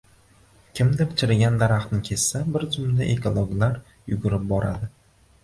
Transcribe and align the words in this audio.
Kimdir 0.77 1.11
chirigan 1.21 1.59
daraxtni 1.63 1.99
kessa, 2.07 2.41
bir 2.57 2.67
zumda 2.79 3.11
ekologlar 3.17 3.79
yugurib 4.15 4.51
boradi? 4.55 4.93